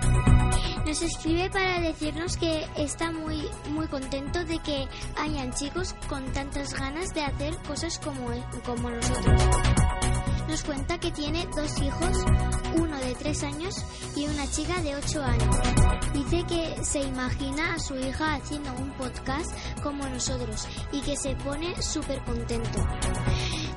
Nos 0.87 1.03
escribe 1.03 1.51
para 1.51 1.81
decirnos 1.81 2.37
que 2.37 2.67
está 2.77 3.11
muy 3.11 3.49
muy 3.71 3.87
contento 3.89 4.45
de 4.45 4.59
que 4.59 4.87
hayan 5.19 5.53
chicos 5.53 5.95
con 6.09 6.25
tantas 6.33 6.75
ganas 6.75 7.13
de 7.15 7.23
hacer 7.23 7.57
cosas 7.67 7.99
como, 7.99 8.29
como 8.65 8.91
nosotros. 8.91 9.43
Nos 10.49 10.63
cuenta 10.63 10.99
que 10.99 11.11
tiene 11.11 11.47
dos 11.57 11.81
hijos, 11.81 12.25
uno 12.77 12.99
de 12.99 13.15
tres 13.15 13.43
años 13.43 13.75
y 14.15 14.27
una 14.27 14.51
chica 14.51 14.81
de 14.83 14.95
ocho 14.95 15.23
años. 15.23 15.57
Dice 16.13 16.45
que 16.47 16.85
se 16.85 17.01
imagina 17.01 17.75
a 17.75 17.79
su 17.79 17.97
hija 17.97 18.35
haciendo 18.35 18.73
un 18.75 18.91
podcast 18.93 19.51
como 19.83 20.07
nosotros 20.07 20.67
y 20.93 21.01
que 21.01 21.17
se 21.17 21.35
pone 21.37 21.81
súper 21.83 22.23
contento. 22.25 22.79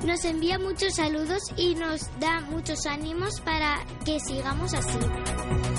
Nos 0.04 0.24
envía 0.24 0.58
muchos 0.58 0.94
saludos 0.94 1.42
y 1.56 1.74
nos 1.74 2.08
da 2.20 2.40
muchos 2.42 2.86
ánimos 2.86 3.40
para 3.40 3.84
que 4.04 4.20
sigamos 4.20 4.74
así. 4.74 4.98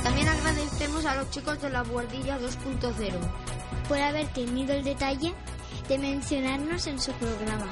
También 0.04 0.28
agradecemos 0.28 1.06
a 1.06 1.16
los 1.16 1.30
chicos 1.30 1.62
de 1.62 1.70
la 1.70 1.84
Guardilla 1.84 2.40
2.0. 2.40 3.14
por 3.88 4.00
haber 4.00 4.28
tenido 4.34 4.74
el 4.74 4.84
detalle 4.84 5.34
de 5.88 5.98
mencionarnos 5.98 6.86
en 6.88 7.00
su 7.00 7.12
programa. 7.14 7.68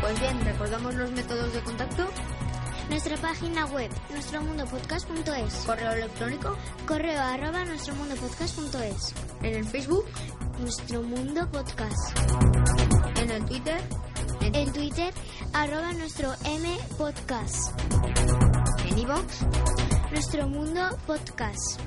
Pues 0.00 0.20
bien, 0.20 0.40
recordamos 0.44 0.94
los 0.94 1.10
métodos 1.10 1.52
de 1.52 1.60
contacto. 1.60 2.08
Nuestra 2.88 3.16
página 3.18 3.66
web, 3.66 3.90
nuestromundopodcast.es. 4.10 5.54
Correo 5.66 5.92
electrónico. 5.92 6.56
Correo 6.86 7.20
arroba 7.20 7.64
nuestromundopodcast.es. 7.64 9.14
En 9.42 9.54
el 9.54 9.64
Facebook. 9.66 10.06
Nuestro 10.58 11.02
Mundo 11.02 11.48
Podcast. 11.50 12.18
En 13.16 13.30
el 13.30 13.44
Twitter. 13.44 13.80
En, 14.40 14.54
En 14.54 14.72
Twitter, 14.72 15.12
arroba 15.52 15.92
nuestro 15.92 16.32
M 16.44 16.76
Podcast. 16.96 17.78
en 18.88 18.98
iVoox. 18.98 19.42
Nuestro 20.10 20.48
Mundo 20.48 20.98
Podcast. 21.06 21.80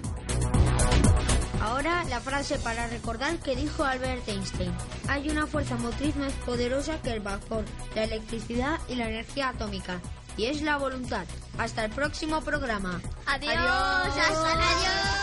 Ahora 1.61 2.03
la 2.05 2.19
frase 2.19 2.57
para 2.59 2.87
recordar 2.87 3.37
que 3.39 3.55
dijo 3.55 3.83
Albert 3.83 4.27
Einstein. 4.27 4.73
Hay 5.07 5.29
una 5.29 5.47
fuerza 5.47 5.75
motriz 5.77 6.15
más 6.15 6.33
poderosa 6.45 7.01
que 7.01 7.11
el 7.11 7.19
vapor, 7.19 7.65
la 7.95 8.03
electricidad 8.03 8.79
y 8.87 8.95
la 8.95 9.09
energía 9.09 9.49
atómica. 9.49 9.99
Y 10.41 10.47
es 10.47 10.63
la 10.63 10.77
voluntad. 10.77 11.27
Hasta 11.59 11.85
el 11.85 11.91
próximo 11.91 12.41
programa. 12.41 12.99
Adiós. 13.27 13.53
Adiós. 13.55 14.15
Se 14.15 15.20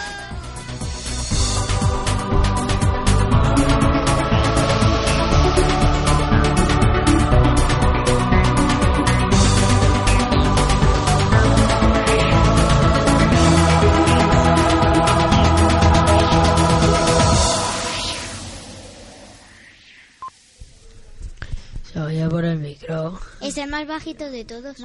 Es 23.48 23.56
el 23.56 23.70
más 23.70 23.86
bajito 23.86 24.30
de 24.30 24.44
todos. 24.44 24.76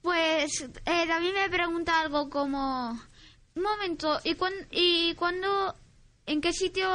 Pues 0.00 0.62
eh, 0.62 1.06
David 1.06 1.34
me 1.34 1.50
pregunta 1.50 2.00
algo 2.00 2.30
como, 2.30 2.98
un 3.54 3.62
momento, 3.62 4.18
¿y, 4.24 4.34
cuán, 4.34 4.54
¿y 4.70 5.14
cuándo, 5.14 5.76
en 6.24 6.40
qué 6.40 6.54
sitio, 6.54 6.88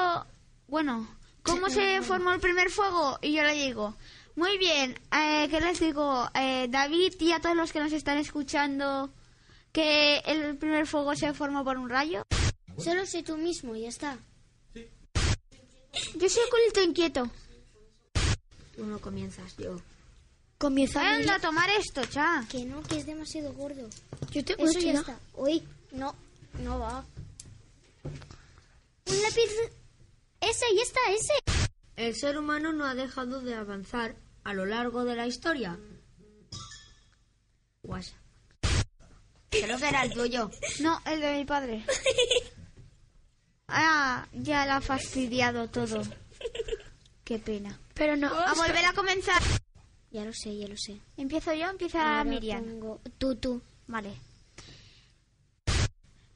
bueno, 0.68 1.08
cómo 1.44 1.70
se 1.70 2.02
formó 2.02 2.34
el 2.34 2.40
primer 2.40 2.72
fuego? 2.72 3.20
Y 3.22 3.34
yo 3.34 3.44
le 3.44 3.54
digo, 3.54 3.96
muy 4.36 4.58
bien, 4.58 5.00
eh, 5.12 5.48
¿qué 5.52 5.62
les 5.62 5.80
digo? 5.80 6.28
Eh, 6.34 6.66
David 6.68 7.14
y 7.20 7.32
a 7.32 7.40
todos 7.40 7.56
los 7.56 7.72
que 7.72 7.82
nos 7.82 7.94
están 7.94 8.18
escuchando, 8.18 9.14
que 9.72 10.18
el 10.26 10.58
primer 10.58 10.88
fuego 10.88 11.16
se 11.16 11.32
formó 11.34 11.64
por 11.64 11.78
un 11.78 11.90
rayo. 11.90 12.24
Solo 12.80 13.06
sé 13.06 13.22
tú 13.22 13.38
mismo, 13.38 13.76
ya 13.76 13.90
está. 13.90 14.18
Yo 16.16 16.28
soy 16.28 16.42
oculto 16.48 16.82
inquieto. 16.82 17.30
Tú 18.76 18.84
no 18.84 18.98
comienzas, 18.98 19.56
yo. 19.58 19.80
A 20.64 21.16
Anda 21.16 21.36
a 21.36 21.40
tomar 21.40 21.70
esto, 21.72 22.06
cha. 22.06 22.46
Que 22.50 22.64
no, 22.64 22.82
que 22.84 22.98
es 22.98 23.06
demasiado 23.06 23.52
gordo. 23.54 23.90
Yo 24.32 24.46
tengo 24.46 24.66
Eso 24.66 24.80
ya 24.80 24.94
está. 24.94 25.20
Uy, 25.36 25.62
no, 25.92 26.16
no 26.60 26.80
va. 26.80 27.04
Un 28.04 29.22
lápiz. 29.22 29.52
Ese, 30.40 30.66
ya 30.74 30.82
está, 30.84 31.00
ese. 31.10 31.34
El 31.98 32.16
ser 32.16 32.38
humano 32.38 32.72
no 32.72 32.86
ha 32.86 32.96
dejado 32.96 33.42
de 33.42 33.56
avanzar 33.56 34.16
a 34.46 34.54
lo 34.54 34.66
largo 34.66 35.04
de 35.04 35.16
la 35.18 35.28
historia. 35.28 35.78
WhatsApp. 37.84 38.16
Creo 39.50 39.78
que 39.78 39.90
era 39.90 40.04
el 40.04 40.14
tuyo. 40.14 40.50
No, 40.80 41.02
el 41.06 41.20
de 41.20 41.34
mi 41.34 41.46
padre. 41.46 41.86
Ah, 43.76 44.28
ya 44.34 44.68
la 44.68 44.76
ha 44.76 44.82
fastidiado 44.82 45.68
todo. 45.68 46.04
Qué 47.24 47.40
pena. 47.40 47.80
Pero 47.96 48.16
no. 48.16 48.28
A 48.28 48.54
volver 48.54 48.86
a 48.86 48.94
comenzar. 48.94 49.42
Ya 50.14 50.24
lo 50.24 50.32
sé, 50.34 50.56
ya 50.56 50.68
lo 50.68 50.78
sé. 50.78 51.02
Empiezo 51.18 51.54
yo, 51.54 51.70
empieza 51.70 52.00
Ahora 52.20 52.24
Miriam. 52.24 52.64
pongo- 52.64 53.02
Tú, 53.18 53.36
tú. 53.36 53.62
Vale. 53.88 54.14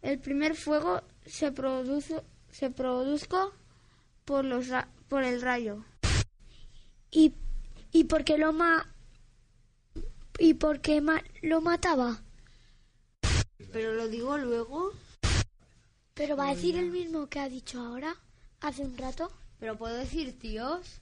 El 0.02 0.20
primer 0.20 0.56
fuego 0.56 1.02
se 1.26 1.52
produjo, 1.52 2.24
se 2.52 2.70
produjo 2.72 3.54
por, 4.26 4.44
los 4.46 4.68
ra- 4.68 4.90
por 5.08 5.24
el 5.24 5.42
rayo. 5.42 5.86
¿Y, 7.12 7.34
y 7.92 8.04
por 8.06 8.24
qué 8.24 8.38
lo 8.38 8.52
ma... 8.52 8.94
¿Y 10.40 10.54
por 10.56 10.82
qué 10.82 11.02
ma- 11.02 11.24
lo 11.42 11.62
mataba? 11.62 12.22
Pero 13.72 13.94
lo 13.94 14.08
digo 14.08 14.38
luego. 14.38 14.92
Pero 16.14 16.36
va 16.36 16.50
a 16.50 16.56
decir 16.56 16.78
el 16.78 16.90
mismo 16.92 17.28
que 17.28 17.40
ha 17.40 17.50
dicho 17.50 17.80
ahora, 17.82 18.16
hace 18.62 18.82
un 18.84 18.98
rato. 18.98 19.32
Pero 19.60 19.78
puedo 19.78 19.96
decir 19.96 20.38
tíos. 20.40 21.02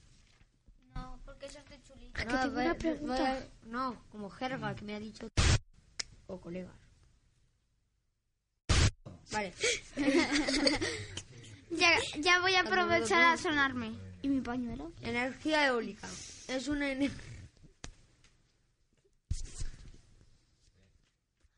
Es 2.18 2.26
que 2.26 2.34
No, 2.34 2.42
tengo 2.42 2.60
una 2.62 2.76
pregunta. 2.76 3.48
no, 3.66 4.02
como 4.12 4.30
jerga 4.30 4.76
que 4.76 4.86
me 4.86 4.96
ha 4.96 5.00
dicho. 5.00 5.28
O 6.28 6.40
colegas. 6.40 6.74
Vale. 9.32 9.54
Ya, 11.72 11.90
ya 12.20 12.40
voy 12.40 12.54
a 12.56 12.62
aprovechar 12.62 13.22
a 13.22 13.38
sonarme. 13.38 13.92
¿Y 14.22 14.30
mi 14.30 14.40
pañuelo? 14.40 14.94
Energía 15.02 15.66
eólica. 15.68 16.08
Es 16.48 16.70
una 16.70 16.90
ener- 16.94 17.12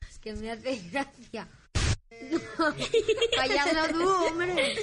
Es 0.10 0.18
que 0.20 0.34
me 0.34 0.52
hace 0.52 0.78
gracia. 0.90 1.48
No, 2.58 2.74
Callado 3.36 3.94
tú, 3.94 4.10
hombre. 4.10 4.76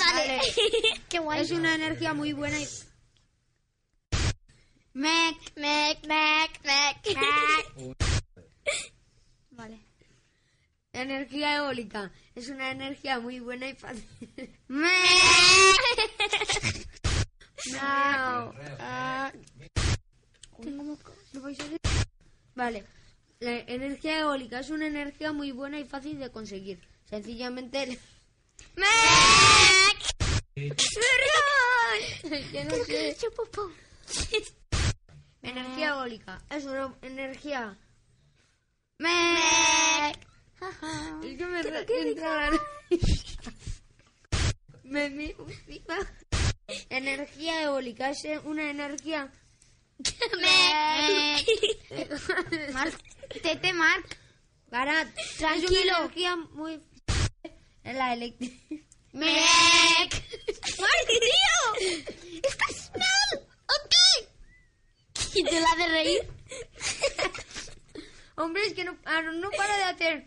Vale. 0.00 0.40
Qué 1.08 1.18
guay. 1.20 1.42
Es 1.42 1.50
una 1.52 1.74
energía 1.76 2.12
muy 2.14 2.32
buena 2.32 2.58
y 2.58 2.66
Mec, 4.94 5.36
Mec, 5.56 6.06
mec, 6.06 6.60
mec. 6.64 7.96
Vale. 9.50 9.78
energía 10.92 11.56
eólica. 11.56 12.12
Es 12.34 12.48
una 12.48 12.70
energía 12.70 13.18
muy 13.18 13.40
buena 13.40 13.68
y 13.68 13.74
fácil. 13.74 14.06
No. 14.68 14.86
Ah. 18.80 19.32
¿No 20.58 20.98
vais 21.40 21.60
a 21.60 21.64
oír? 21.64 21.78
Vale. 22.54 22.84
La 23.40 23.58
energía 23.60 24.20
eólica 24.20 24.60
es 24.60 24.70
una 24.70 24.86
energía 24.86 25.32
muy 25.32 25.52
buena 25.52 25.78
y 25.78 25.84
fácil 25.84 26.18
de 26.18 26.30
conseguir. 26.30 26.80
Sencillamente. 27.08 27.98
Yo 30.56 30.64
no 32.64 32.84
sé. 32.84 33.16
Energía 35.42 35.88
eólica 35.88 36.40
es 36.50 36.64
una 36.64 36.94
energía. 37.02 37.76
Es 38.98 40.16
que 41.36 41.46
me 41.46 41.60
entra 41.60 42.50
la. 42.50 42.58
Me. 44.84 45.34
Energía 46.90 47.62
eólica 47.62 48.10
es 48.10 48.24
una 48.44 48.70
energía. 48.70 49.32
Marc, 52.72 52.94
tete 53.42 53.72
Marc. 53.72 54.18
Barat. 54.70 55.08
Tranquilo. 55.38 55.72
Es 55.72 55.82
una 55.82 55.98
energía 55.98 56.36
muy. 56.36 56.80
Es 57.82 57.94
la 57.94 58.12
eléctrica. 58.12 58.54
Mec. 59.12 60.10
tío! 61.06 61.74
¡Estás 62.42 62.90
mal! 62.96 63.46
¡Ok! 63.66 63.94
¿Y 65.34 65.44
te 65.44 65.60
la 65.60 65.70
hace 65.72 65.88
reír? 65.88 66.26
Hombre, 68.36 68.61
es 68.72 68.76
que 68.76 68.84
no, 68.84 68.96
ah, 69.04 69.20
no 69.20 69.50
para 69.50 69.76
de 69.76 69.84
hacer. 69.84 70.26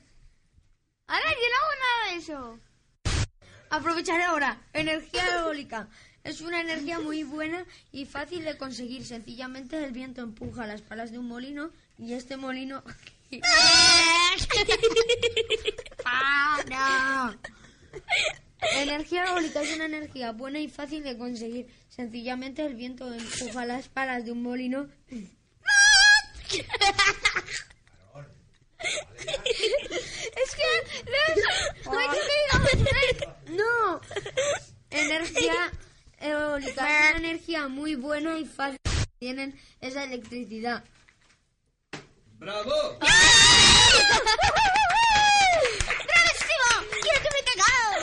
Ahora 1.07 1.29
yo 1.31 1.47
no 1.49 1.57
hago 1.61 1.73
nada 1.81 2.11
de 2.11 2.17
eso. 2.17 2.59
Aprovecharé 3.69 4.23
ahora. 4.23 4.61
Energía 4.73 5.23
eólica. 5.39 5.87
Es 6.23 6.41
una 6.41 6.61
energía 6.61 6.99
muy 6.99 7.23
buena 7.23 7.65
y 7.91 8.05
fácil 8.05 8.43
de 8.43 8.55
conseguir. 8.57 9.05
Sencillamente 9.05 9.83
el 9.83 9.91
viento 9.91 10.21
empuja 10.21 10.67
las 10.67 10.81
palas 10.81 11.11
de 11.11 11.17
un 11.19 11.27
molino 11.27 11.71
y 11.97 12.13
este 12.13 12.37
molino... 12.37 12.83
¡Ah, 16.05 16.59
no! 16.69 17.35
Energía 18.79 19.25
eólica 19.25 19.61
es 19.61 19.75
una 19.75 19.85
energía 19.85 20.31
buena 20.31 20.59
y 20.59 20.67
fácil 20.67 21.03
de 21.03 21.17
conseguir. 21.17 21.67
Sencillamente 21.89 22.63
el 22.65 22.75
viento 22.75 23.11
empuja 23.11 23.65
las 23.65 23.89
palas 23.89 24.23
de 24.25 24.31
un 24.31 24.43
molino. 24.43 24.87
Es 28.85 30.55
que... 30.55 30.94
¡No! 33.47 34.01
Energía 34.89 35.71
eólica 36.19 36.87
es 36.87 37.15
una 37.15 37.29
energía 37.29 37.67
muy 37.67 37.95
buena 37.95 38.37
y 38.39 38.45
fácil. 38.45 38.79
Tienen 39.19 39.59
esa 39.81 40.03
electricidad. 40.03 40.83
¡Bravo! 42.37 42.97
¡Bravísimo! 42.99 43.15
¡Quiero 47.01 47.19
que 47.21 47.29
me 47.31 47.39
he 47.39 47.43
cagado! 47.51 47.95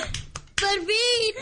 ¡Por 0.61 0.79
fin! 0.87 1.35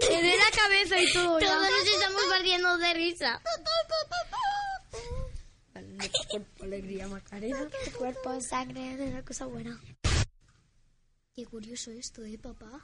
Tiene 0.00 0.36
la 0.36 0.50
cabeza 0.56 0.98
y 0.98 1.12
todo. 1.12 1.38
Todos 1.38 1.70
nos 1.70 1.86
estamos 1.86 2.22
partiendo 2.28 2.78
de 2.78 2.94
risa. 2.94 3.40
Cuerpo, 6.28 6.64
alegría, 6.64 7.08
Macarena. 7.08 7.68
Cuerpo, 7.96 8.40
sangre, 8.40 8.94
es 8.94 9.00
una 9.00 9.24
cosa 9.24 9.46
buena. 9.46 9.78
Qué 11.34 11.46
curioso 11.46 11.90
esto, 11.90 12.24
¿eh, 12.24 12.38
papá? 12.38 12.80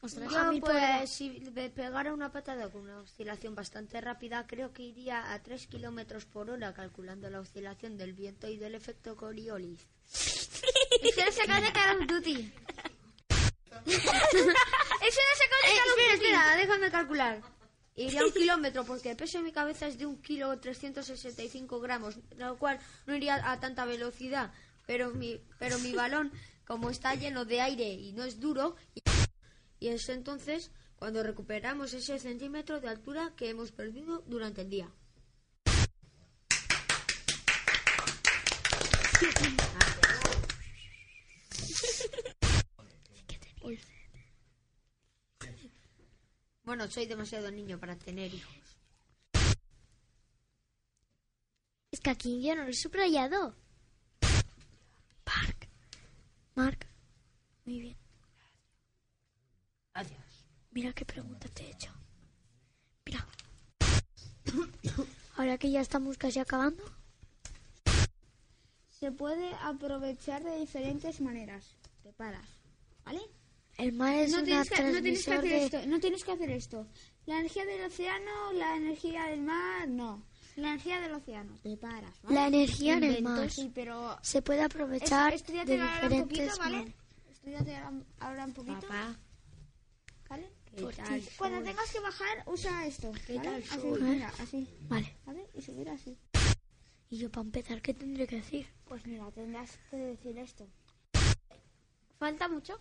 Ostras, 0.00 0.32
a 0.34 0.44
Yo, 0.44 0.52
mí 0.52 0.60
pues, 0.60 1.10
si 1.10 1.40
me 1.54 1.70
pegara 1.70 2.12
una 2.12 2.30
patada 2.30 2.68
con 2.70 2.82
una 2.82 2.98
oscilación 2.98 3.54
bastante 3.54 4.00
rápida, 4.00 4.46
creo 4.46 4.72
que 4.72 4.82
iría 4.82 5.32
a 5.32 5.42
3 5.42 5.66
kilómetros 5.66 6.26
por 6.26 6.50
hora, 6.50 6.74
calculando 6.74 7.28
la 7.30 7.40
oscilación 7.40 7.96
del 7.96 8.12
viento 8.12 8.46
y 8.46 8.56
del 8.56 8.74
efecto 8.74 9.16
Coriolis. 9.16 9.80
Es 10.12 11.38
que 11.38 11.46
lo 11.46 11.60
de 11.60 11.72
Call 11.72 12.00
of 12.00 12.06
Duty. 12.06 12.52
Eso 13.86 13.86
lo 13.86 13.92
de 13.92 15.46
Call 15.50 15.78
of 15.78 15.96
Duty. 15.96 16.14
espera, 16.14 16.56
déjame 16.56 16.90
calcular. 16.90 17.55
Iría 17.96 18.20
a 18.20 18.26
un 18.26 18.32
kilómetro 18.32 18.84
porque 18.84 19.10
el 19.10 19.16
peso 19.16 19.38
de 19.38 19.44
mi 19.44 19.52
cabeza 19.52 19.86
es 19.86 19.96
de 19.96 20.04
un 20.04 20.20
kilo 20.20 20.60
365 20.60 21.80
gramos, 21.80 22.18
lo 22.36 22.58
cual 22.58 22.78
no 23.06 23.16
iría 23.16 23.50
a 23.50 23.58
tanta 23.58 23.86
velocidad. 23.86 24.52
Pero 24.86 25.12
mi, 25.12 25.40
pero 25.58 25.78
mi 25.78 25.92
balón, 25.92 26.30
como 26.66 26.90
está 26.90 27.14
lleno 27.14 27.46
de 27.46 27.62
aire 27.62 27.94
y 27.94 28.12
no 28.12 28.24
es 28.24 28.38
duro, 28.38 28.76
y, 28.94 29.00
y 29.80 29.88
es 29.88 30.10
entonces 30.10 30.70
cuando 30.96 31.22
recuperamos 31.22 31.94
ese 31.94 32.18
centímetro 32.18 32.80
de 32.80 32.88
altura 32.88 33.32
que 33.34 33.48
hemos 33.48 33.72
perdido 33.72 34.22
durante 34.26 34.60
el 34.60 34.68
día. 34.68 34.90
Bueno, 46.66 46.90
soy 46.90 47.06
demasiado 47.06 47.48
niño 47.52 47.78
para 47.78 47.94
tener 47.96 48.34
hijos. 48.34 48.52
Es 51.92 52.00
que 52.00 52.10
aquí 52.10 52.42
yo 52.42 52.56
no 52.56 52.64
lo 52.64 52.70
he 52.70 52.74
subrayado. 52.74 53.54
Mark. 55.24 55.68
Mark. 56.56 56.86
Muy 57.64 57.80
bien. 57.80 57.96
Gracias. 59.94 60.44
Mira 60.72 60.92
qué 60.92 61.04
pregunta 61.04 61.48
te 61.54 61.66
he 61.66 61.70
hecho. 61.70 61.92
Mira. 63.04 63.24
Ahora 65.36 65.58
que 65.58 65.70
ya 65.70 65.80
estamos 65.80 66.18
casi 66.18 66.40
acabando. 66.40 66.82
Se 68.90 69.12
puede 69.12 69.54
aprovechar 69.62 70.42
de 70.42 70.58
diferentes 70.58 71.20
maneras. 71.20 71.76
Te 72.02 72.12
paras, 72.12 72.48
¿vale? 73.04 73.20
El 73.78 73.92
mar 73.92 74.14
es 74.14 74.30
no, 74.32 74.38
una 74.38 74.44
tienes 74.46 74.70
que, 74.70 74.82
no 74.82 75.02
tienes 75.02 75.24
que 75.24 75.32
hacer 75.34 75.50
de... 75.50 75.64
esto. 75.64 75.86
No 75.86 76.00
tienes 76.00 76.24
que 76.24 76.32
hacer 76.32 76.50
esto. 76.50 76.86
La 77.26 77.40
energía 77.40 77.64
del 77.66 77.84
océano, 77.84 78.52
la 78.54 78.76
energía 78.76 79.24
del 79.26 79.42
mar, 79.42 79.86
no. 79.88 80.22
La 80.56 80.68
energía 80.68 81.00
del 81.00 81.12
océano. 81.12 81.58
Te 81.62 81.76
paras, 81.76 82.14
¿vale? 82.22 82.34
La 82.34 82.46
energía 82.46 82.94
en 82.96 83.04
el 83.04 83.22
mar. 83.22 83.50
Sí, 83.50 83.70
pero 83.74 84.16
Se 84.22 84.40
puede 84.40 84.62
aprovechar 84.62 85.34
Es- 85.34 85.42
de 85.46 85.60
estudiate 85.60 85.80
ahora 85.80 85.92
un 85.94 86.00
diferentes 86.28 86.48
poquito, 86.48 86.58
¿vale? 86.58 86.94
Estudiate 87.30 87.76
ahora- 88.20 88.44
un 88.46 88.52
poquito, 88.54 88.80
Papá, 88.80 89.16
¿vale? 90.30 90.50
¿qué 90.74 90.82
Por 90.82 90.94
tal? 90.94 91.20
ti. 91.20 91.28
Cuando 91.36 91.62
tengas 91.62 91.92
que 91.92 92.00
bajar, 92.00 92.42
usa 92.46 92.86
esto. 92.86 93.12
¿vale? 93.12 93.40
tal 93.40 93.62
Así, 93.70 93.86
mira, 94.00 94.32
así, 94.40 94.68
Vale. 94.88 95.16
¿vale? 95.26 95.46
Y 95.54 95.60
subir 95.60 95.88
así. 95.90 96.16
Y 97.10 97.18
yo 97.18 97.30
para 97.30 97.44
empezar, 97.44 97.82
¿qué 97.82 97.92
tendré 97.92 98.26
que 98.26 98.36
decir? 98.36 98.66
Pues 98.86 99.04
mira, 99.06 99.30
tendrás 99.32 99.78
que 99.90 99.96
decir 99.96 100.38
esto. 100.38 100.66
¿Falta 102.18 102.48
mucho? 102.48 102.80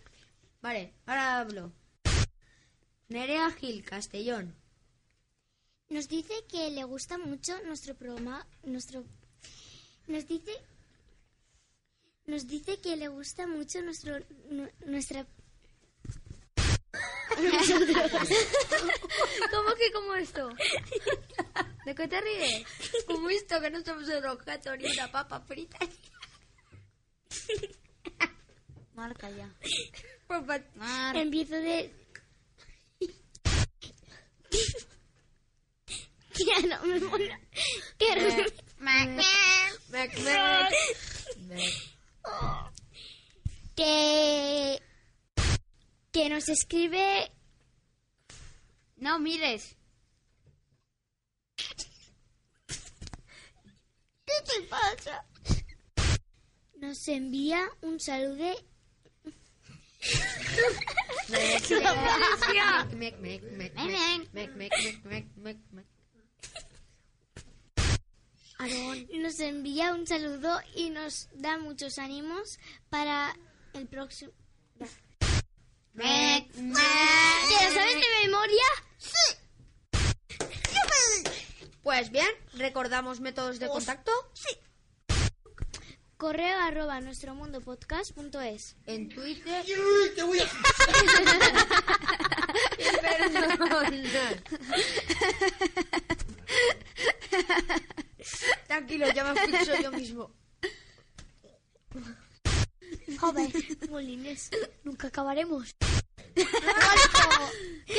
Vale, 0.66 0.94
ahora 1.06 1.38
hablo. 1.40 1.72
Nerea 3.10 3.52
Gil, 3.52 3.86
Castellón. 3.86 4.56
Nos 5.90 6.08
dice 6.10 6.34
que 6.50 6.72
le 6.72 6.84
gusta 6.86 7.20
mucho 7.20 7.54
nuestro 7.66 7.94
programa, 7.94 8.48
nuestro 8.64 9.04
nos 10.08 10.26
dice 10.28 10.52
nos 12.26 12.48
dice 12.48 12.80
que 12.82 12.96
le 12.96 13.08
gusta 13.10 13.46
mucho 13.46 13.80
nuestro 13.84 14.18
nu- 14.50 14.72
nuestra 14.88 15.28
¿Cómo 19.52 19.76
que 19.76 19.92
como 19.94 20.16
esto? 20.16 20.50
¿De 21.86 21.94
qué 21.94 22.08
te 22.08 22.22
ríes? 22.22 22.66
Como 23.06 23.30
esto 23.30 23.62
que 23.62 23.70
no 23.70 23.84
somos 23.84 24.08
un 24.10 24.26
objeto 24.26 24.76
ni 24.78 24.92
una 24.92 25.12
papa 25.12 25.40
frita. 25.42 25.78
Marca 28.96 29.30
ya. 29.30 29.48
Empiezo 31.16 31.56
de 31.56 31.92
ya 36.46 36.60
no 36.68 36.86
me 36.86 37.00
mola. 37.00 37.40
Mec. 38.80 39.26
que 43.76 44.82
que 46.12 46.30
nos 46.30 46.48
escribe 46.50 47.32
No 48.98 49.20
mires. 49.20 49.78
¿Qué 54.26 54.34
te 54.46 54.62
pasa? 54.64 55.26
Nos 56.76 57.08
envía 57.08 57.70
un 57.82 58.00
saludo 58.00 58.56
nos 69.26 69.40
envía 69.40 69.94
un 69.94 70.06
saludo 70.06 70.62
y 70.76 70.92
nos 70.92 71.30
da 71.34 71.58
muchos 71.58 71.98
ánimos 71.98 72.60
para 72.90 73.36
el 73.74 73.88
próximo. 73.88 74.32
¿Te 74.78 76.46
lo 76.58 77.74
sabes 77.74 77.96
de 77.96 78.28
memoria? 78.28 78.64
Pues 81.82 82.12
bien, 82.12 82.28
recordamos 82.54 83.20
métodos 83.20 83.60
de 83.60 83.68
contacto. 83.68 84.12
Correo 86.18 86.58
arroba 86.62 87.02
nuestro 87.02 87.36
mundo 87.36 87.60
podcast.es. 87.62 88.76
En 88.86 89.10
Twitter. 89.10 89.66
Te 90.16 90.24
voy 90.24 90.40
a... 90.40 90.46
Perdón. 93.02 94.14
Tranquilo, 98.68 99.06
ya 99.14 99.24
me 99.34 99.40
fixo 99.42 99.82
yo 99.82 99.92
mismo. 99.92 100.32
Joder, 103.20 103.50
molines, 103.90 104.50
nunca 104.84 105.08
acabaremos. 105.08 105.76
¿Qué 106.34 106.42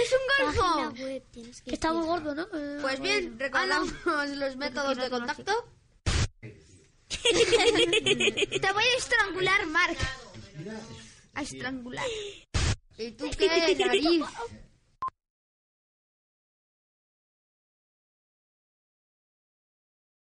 es 0.02 0.12
un 0.12 0.46
golfo? 0.46 0.90
Web, 1.02 1.22
que 1.32 1.52
Está 1.72 1.92
muy 1.92 2.06
gordo, 2.06 2.34
¿no? 2.34 2.42
Eh, 2.54 2.78
Pues 2.80 3.00
bien, 3.00 3.38
recordamos 3.38 3.92
los 4.36 4.56
métodos 4.56 4.96
de 4.96 5.10
contacto. 5.10 5.52
Te 8.60 8.72
voy 8.72 8.84
a 8.84 8.96
estrangular, 8.98 9.66
Mark. 9.66 9.96
A 11.34 11.42
estrangular. 11.42 12.06
¿Y 12.98 13.10
tú 13.12 13.30
qué, 13.36 13.76
nariz? 13.78 14.24